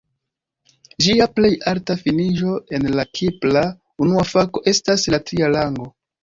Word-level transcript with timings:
Ĝia 1.07 1.27
plej 1.39 1.51
alta 1.71 1.95
finiĝo 1.99 2.55
en 2.79 2.87
la 3.01 3.05
Kipra 3.19 3.63
Unua 4.07 4.25
Fako 4.31 4.65
estas 4.73 5.07
la 5.17 5.21
tria 5.29 5.53
rango. 5.59 5.89